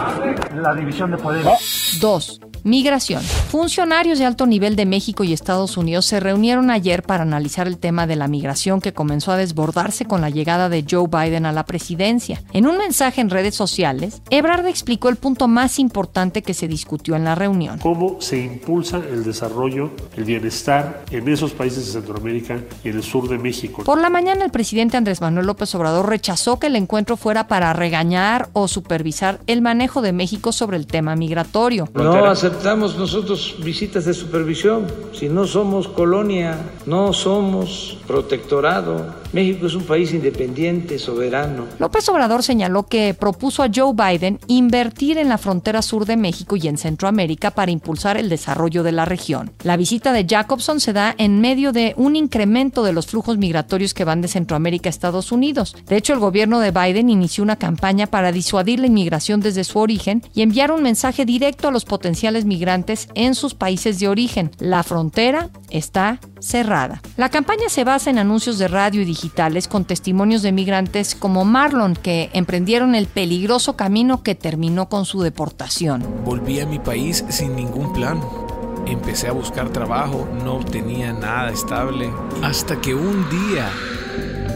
la 0.54 0.74
división 0.74 1.10
de 1.10 1.18
poderes. 1.18 1.98
2. 2.00 2.40
Migración. 2.64 3.22
Funcionarios 3.52 4.18
de 4.18 4.24
alto 4.24 4.46
nivel 4.46 4.76
de 4.76 4.86
México 4.86 5.24
y 5.24 5.34
Estados 5.34 5.76
Unidos 5.76 6.06
se 6.06 6.20
reunieron 6.20 6.70
ayer 6.70 7.02
para 7.02 7.24
analizar 7.24 7.66
el 7.66 7.76
tema 7.76 8.06
de 8.06 8.16
la 8.16 8.26
migración 8.26 8.80
que 8.80 8.94
comenzó 8.94 9.30
a 9.30 9.36
desbordarse 9.36 10.06
con 10.06 10.22
la 10.22 10.30
llegada 10.30 10.70
de 10.70 10.86
Joe 10.90 11.06
Biden 11.06 11.44
a 11.44 11.52
la 11.52 11.66
presidencia. 11.66 12.42
En 12.54 12.66
un 12.66 12.78
mensaje 12.78 13.20
en 13.20 13.28
redes 13.28 13.54
sociales, 13.54 14.22
Ebrard 14.30 14.66
explicó 14.68 15.10
el 15.10 15.16
punto 15.16 15.48
más 15.48 15.78
importante 15.78 16.40
que 16.40 16.54
se 16.54 16.66
discutió 16.66 17.14
en 17.14 17.24
la 17.24 17.34
reunión. 17.34 17.78
Cómo 17.80 18.22
se 18.22 18.38
impulsa 18.38 18.96
el 18.96 19.22
desarrollo, 19.22 19.90
el 20.16 20.24
bienestar 20.24 21.04
en 21.10 21.28
esos 21.28 21.52
países 21.52 21.84
de 21.84 21.92
Centroamérica 21.92 22.58
y 22.82 22.88
en 22.88 22.96
el 22.96 23.02
sur 23.02 23.28
de 23.28 23.36
México. 23.36 23.84
Por 23.84 24.00
la 24.00 24.08
mañana, 24.08 24.46
el 24.46 24.50
presidente 24.50 24.96
Andrés 24.96 25.20
Manuel 25.20 25.44
López 25.44 25.74
Obrador 25.74 26.08
rechazó 26.08 26.58
que 26.58 26.68
el 26.68 26.76
encuentro 26.76 27.18
fuera 27.18 27.48
para 27.48 27.74
regañar 27.74 28.48
o 28.54 28.66
supervisar 28.66 29.40
el 29.46 29.60
manejo 29.60 30.00
de 30.00 30.14
México 30.14 30.52
sobre 30.52 30.78
el 30.78 30.86
tema 30.86 31.16
migratorio. 31.16 31.90
No 31.92 32.24
aceptamos 32.24 32.96
nosotros 32.96 33.41
visitas 33.62 34.04
de 34.04 34.14
supervisión. 34.14 34.86
Si 35.12 35.28
no 35.28 35.46
somos 35.46 35.88
colonia, 35.88 36.58
no 36.86 37.12
somos 37.12 37.98
protectorado. 38.06 39.21
México 39.32 39.66
es 39.66 39.74
un 39.74 39.84
país 39.84 40.12
independiente, 40.12 40.98
soberano. 40.98 41.64
López 41.78 42.06
Obrador 42.10 42.42
señaló 42.42 42.86
que 42.86 43.14
propuso 43.14 43.62
a 43.62 43.70
Joe 43.74 43.94
Biden 43.94 44.38
invertir 44.46 45.16
en 45.16 45.30
la 45.30 45.38
frontera 45.38 45.80
sur 45.80 46.04
de 46.04 46.18
México 46.18 46.56
y 46.56 46.68
en 46.68 46.76
Centroamérica 46.76 47.50
para 47.50 47.70
impulsar 47.70 48.18
el 48.18 48.28
desarrollo 48.28 48.82
de 48.82 48.92
la 48.92 49.06
región. 49.06 49.52
La 49.62 49.78
visita 49.78 50.12
de 50.12 50.26
Jacobson 50.28 50.80
se 50.80 50.92
da 50.92 51.14
en 51.16 51.40
medio 51.40 51.72
de 51.72 51.94
un 51.96 52.14
incremento 52.14 52.82
de 52.82 52.92
los 52.92 53.06
flujos 53.06 53.38
migratorios 53.38 53.94
que 53.94 54.04
van 54.04 54.20
de 54.20 54.28
Centroamérica 54.28 54.88
a 54.88 54.90
Estados 54.90 55.32
Unidos. 55.32 55.74
De 55.88 55.96
hecho, 55.96 56.12
el 56.12 56.18
gobierno 56.18 56.60
de 56.60 56.70
Biden 56.70 57.08
inició 57.08 57.42
una 57.42 57.56
campaña 57.56 58.06
para 58.08 58.32
disuadir 58.32 58.80
la 58.80 58.86
inmigración 58.88 59.40
desde 59.40 59.64
su 59.64 59.78
origen 59.78 60.22
y 60.34 60.42
enviar 60.42 60.70
un 60.72 60.82
mensaje 60.82 61.24
directo 61.24 61.68
a 61.68 61.72
los 61.72 61.86
potenciales 61.86 62.44
migrantes 62.44 63.08
en 63.14 63.34
sus 63.34 63.54
países 63.54 63.98
de 63.98 64.08
origen. 64.08 64.50
La 64.58 64.82
frontera 64.82 65.48
está 65.70 66.20
cerrada. 66.40 67.00
La 67.16 67.30
campaña 67.30 67.68
se 67.68 67.84
basa 67.84 68.10
en 68.10 68.18
anuncios 68.18 68.58
de 68.58 68.68
radio 68.68 69.00
y 69.00 69.04
con 69.68 69.84
testimonios 69.84 70.42
de 70.42 70.52
migrantes 70.52 71.14
como 71.14 71.44
Marlon 71.44 71.94
que 71.94 72.30
emprendieron 72.32 72.94
el 72.94 73.06
peligroso 73.06 73.76
camino 73.76 74.22
que 74.22 74.34
terminó 74.34 74.88
con 74.88 75.04
su 75.04 75.22
deportación. 75.22 76.04
Volví 76.24 76.60
a 76.60 76.66
mi 76.66 76.78
país 76.78 77.24
sin 77.28 77.54
ningún 77.54 77.92
plan. 77.92 78.20
Empecé 78.86 79.28
a 79.28 79.32
buscar 79.32 79.70
trabajo, 79.70 80.28
no 80.44 80.58
tenía 80.58 81.12
nada 81.12 81.50
estable, 81.50 82.10
hasta 82.42 82.80
que 82.80 82.94
un 82.94 83.28
día 83.30 83.70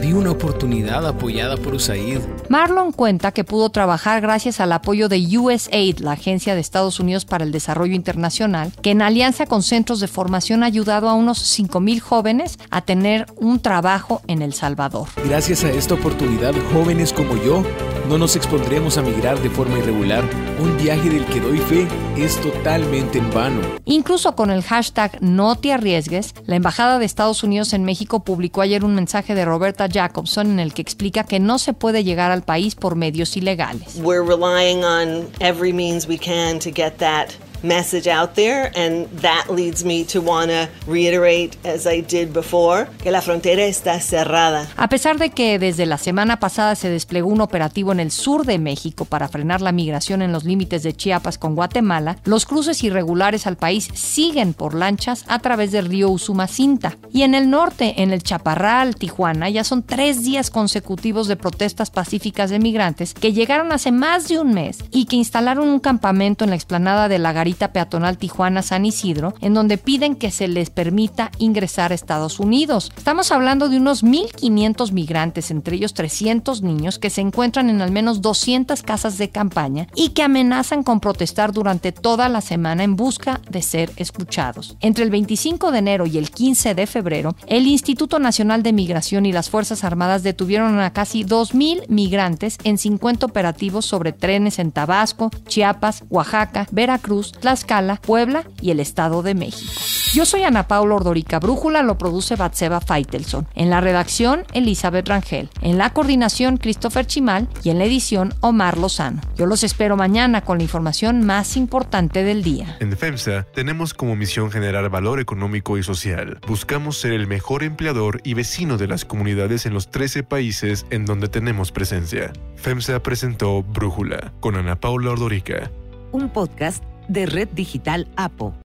vi 0.00 0.12
una 0.12 0.30
oportunidad 0.30 1.06
apoyada 1.06 1.56
por 1.56 1.74
USAID 1.74 2.20
Marlon 2.48 2.92
cuenta 2.92 3.32
que 3.32 3.42
pudo 3.44 3.70
trabajar 3.70 4.20
gracias 4.20 4.60
al 4.60 4.72
apoyo 4.72 5.08
de 5.08 5.18
USAID, 5.36 5.98
la 5.98 6.12
Agencia 6.12 6.54
de 6.54 6.60
Estados 6.60 7.00
Unidos 7.00 7.24
para 7.24 7.44
el 7.44 7.50
Desarrollo 7.50 7.94
Internacional, 7.94 8.72
que 8.82 8.92
en 8.92 9.02
alianza 9.02 9.46
con 9.46 9.62
centros 9.62 10.00
de 10.00 10.06
formación 10.06 10.62
ha 10.62 10.66
ayudado 10.66 11.08
a 11.08 11.14
unos 11.14 11.58
5.000 11.58 12.00
jóvenes 12.00 12.58
a 12.70 12.82
tener 12.82 13.26
un 13.36 13.60
trabajo 13.60 14.22
en 14.28 14.42
El 14.42 14.52
Salvador. 14.52 15.08
Gracias 15.24 15.64
a 15.64 15.70
esta 15.70 15.94
oportunidad, 15.94 16.54
jóvenes 16.72 17.12
como 17.12 17.36
yo 17.42 17.64
no 18.08 18.18
nos 18.18 18.36
expondremos 18.36 18.98
a 18.98 19.02
migrar 19.02 19.40
de 19.40 19.50
forma 19.50 19.78
irregular. 19.78 20.24
Un 20.60 20.76
viaje 20.76 21.10
del 21.10 21.24
que 21.26 21.40
doy 21.40 21.58
fe 21.58 21.88
es 22.16 22.40
totalmente 22.40 23.18
en 23.18 23.30
vano. 23.30 23.60
Incluso 23.84 24.34
con 24.34 24.50
el 24.50 24.62
hashtag 24.62 25.18
No 25.20 25.56
te 25.56 25.72
arriesgues, 25.72 26.34
la 26.46 26.56
Embajada 26.56 26.98
de 26.98 27.04
Estados 27.04 27.42
Unidos 27.42 27.72
en 27.72 27.84
México 27.84 28.20
publicó 28.20 28.62
ayer 28.62 28.84
un 28.84 28.94
mensaje 28.94 29.34
de 29.34 29.44
Roberta 29.44 29.88
Jacobson 29.92 30.50
en 30.50 30.60
el 30.60 30.72
que 30.72 30.82
explica 30.82 31.24
que 31.24 31.40
no 31.40 31.58
se 31.58 31.72
puede 31.72 32.04
llegar 32.04 32.30
al 32.30 32.42
país 32.42 32.74
por 32.74 32.96
medios 32.96 33.36
ilegales. 33.36 34.00
We're 34.02 34.26
relying 34.26 34.84
on 34.84 35.28
every 35.40 35.72
means 35.72 36.06
we 36.06 36.18
can 36.18 36.58
to 36.60 36.70
get 36.70 36.98
that 36.98 37.30
message 37.62 38.08
out 38.08 38.34
there, 38.34 38.70
and 38.76 39.06
that 39.20 39.46
leads 39.48 39.84
me 39.84 40.04
to 40.04 40.20
want 40.20 40.50
to 40.50 40.68
reiterate, 40.86 41.56
as 41.64 41.86
I 41.86 42.00
did 42.00 42.32
before, 42.32 42.88
que 43.02 43.10
la 43.10 43.20
frontera 43.20 43.64
está 43.64 44.00
cerrada. 44.00 44.68
A 44.76 44.88
pesar 44.88 45.18
de 45.18 45.30
que 45.30 45.58
desde 45.58 45.86
la 45.86 45.98
semana 45.98 46.38
pasada 46.38 46.74
se 46.74 46.88
desplegó 46.88 47.28
un 47.28 47.40
operativo 47.40 47.92
en 47.92 48.00
el 48.00 48.10
sur 48.10 48.46
de 48.46 48.58
México 48.58 49.04
para 49.04 49.28
frenar 49.28 49.60
la 49.60 49.72
migración 49.72 50.22
en 50.22 50.32
los 50.32 50.44
límites 50.44 50.82
de 50.82 50.94
Chiapas 50.94 51.38
con 51.38 51.54
Guatemala, 51.54 52.16
los 52.24 52.46
cruces 52.46 52.82
irregulares 52.84 53.46
al 53.46 53.56
país 53.56 53.88
siguen 53.94 54.54
por 54.54 54.74
lanchas 54.74 55.24
a 55.28 55.38
través 55.38 55.72
del 55.72 55.86
río 55.86 56.10
Usumacinta. 56.10 56.96
Y 57.12 57.22
en 57.22 57.34
el 57.34 57.50
norte, 57.50 58.02
en 58.02 58.12
el 58.12 58.22
Chaparral, 58.22 58.96
Tijuana, 58.96 59.48
ya 59.48 59.64
son 59.64 59.82
tres 59.82 60.22
días 60.22 60.50
consecutivos 60.50 61.28
de 61.28 61.36
protestas 61.36 61.90
pacíficas 61.90 62.50
de 62.50 62.58
migrantes 62.58 63.14
que 63.14 63.32
llegaron 63.32 63.72
hace 63.72 63.92
más 63.92 64.28
de 64.28 64.38
un 64.38 64.52
mes 64.52 64.78
y 64.90 65.06
que 65.06 65.16
instalaron 65.16 65.68
un 65.68 65.80
campamento 65.80 66.44
en 66.44 66.50
la 66.50 66.56
explanada 66.56 67.08
de 67.08 67.18
la 67.18 67.32
garita 67.46 67.72
peatonal 67.72 68.18
Tijuana-San 68.18 68.84
Isidro, 68.84 69.32
en 69.40 69.54
donde 69.54 69.78
piden 69.78 70.16
que 70.16 70.32
se 70.32 70.48
les 70.48 70.68
permita 70.70 71.30
ingresar 71.38 71.92
a 71.92 71.94
Estados 71.94 72.40
Unidos. 72.40 72.90
Estamos 72.96 73.30
hablando 73.30 73.68
de 73.68 73.76
unos 73.76 74.02
1.500 74.02 74.90
migrantes, 74.90 75.52
entre 75.52 75.76
ellos 75.76 75.94
300 75.94 76.62
niños, 76.62 76.98
que 76.98 77.08
se 77.08 77.20
encuentran 77.20 77.70
en 77.70 77.82
al 77.82 77.92
menos 77.92 78.20
200 78.20 78.82
casas 78.82 79.16
de 79.16 79.30
campaña 79.30 79.86
y 79.94 80.08
que 80.08 80.24
amenazan 80.24 80.82
con 80.82 80.98
protestar 80.98 81.52
durante 81.52 81.92
toda 81.92 82.28
la 82.28 82.40
semana 82.40 82.82
en 82.82 82.96
busca 82.96 83.40
de 83.48 83.62
ser 83.62 83.92
escuchados. 83.94 84.76
Entre 84.80 85.04
el 85.04 85.10
25 85.10 85.70
de 85.70 85.78
enero 85.78 86.06
y 86.06 86.18
el 86.18 86.32
15 86.32 86.74
de 86.74 86.88
febrero, 86.88 87.36
el 87.46 87.68
Instituto 87.68 88.18
Nacional 88.18 88.64
de 88.64 88.72
Migración 88.72 89.24
y 89.24 89.30
las 89.30 89.50
Fuerzas 89.50 89.84
Armadas 89.84 90.24
detuvieron 90.24 90.80
a 90.80 90.92
casi 90.92 91.22
2.000 91.22 91.84
migrantes 91.86 92.58
en 92.64 92.76
50 92.76 93.24
operativos 93.24 93.86
sobre 93.86 94.10
trenes 94.10 94.58
en 94.58 94.72
Tabasco, 94.72 95.30
Chiapas, 95.46 96.02
Oaxaca, 96.10 96.66
Veracruz, 96.72 97.35
Tlaxcala, 97.38 97.96
Puebla 97.96 98.44
y 98.60 98.70
el 98.70 98.80
Estado 98.80 99.22
de 99.22 99.34
México. 99.34 99.72
Yo 100.12 100.24
soy 100.24 100.44
Ana 100.44 100.66
Paula 100.66 100.94
Ordorica 100.94 101.38
Brújula, 101.40 101.82
lo 101.82 101.98
produce 101.98 102.36
Batseba 102.36 102.80
Feitelson. 102.80 103.46
En 103.54 103.68
la 103.68 103.80
redacción, 103.80 104.44
Elizabeth 104.54 105.08
Rangel. 105.08 105.50
En 105.60 105.76
la 105.76 105.92
coordinación, 105.92 106.56
Christopher 106.56 107.06
Chimal. 107.06 107.48
Y 107.62 107.70
en 107.70 107.78
la 107.78 107.84
edición, 107.84 108.32
Omar 108.40 108.78
Lozano. 108.78 109.20
Yo 109.36 109.46
los 109.46 109.62
espero 109.62 109.96
mañana 109.96 110.40
con 110.40 110.58
la 110.58 110.64
información 110.64 111.26
más 111.26 111.56
importante 111.56 112.22
del 112.22 112.42
día. 112.42 112.76
En 112.80 112.96
FEMSA 112.96 113.46
tenemos 113.54 113.92
como 113.92 114.16
misión 114.16 114.50
generar 114.50 114.88
valor 114.88 115.20
económico 115.20 115.76
y 115.76 115.82
social. 115.82 116.38
Buscamos 116.46 116.98
ser 116.98 117.12
el 117.12 117.26
mejor 117.26 117.62
empleador 117.62 118.20
y 118.24 118.34
vecino 118.34 118.78
de 118.78 118.86
las 118.86 119.04
comunidades 119.04 119.66
en 119.66 119.74
los 119.74 119.90
13 119.90 120.22
países 120.22 120.86
en 120.90 121.04
donde 121.04 121.28
tenemos 121.28 121.72
presencia. 121.72 122.32
FEMSA 122.56 123.02
presentó 123.02 123.62
Brújula 123.62 124.32
con 124.40 124.56
Ana 124.56 124.80
Paula 124.80 125.10
Ordorica. 125.10 125.70
Un 126.12 126.30
podcast 126.30 126.82
de 127.08 127.26
Red 127.26 127.48
Digital 127.52 128.06
APO. 128.16 128.54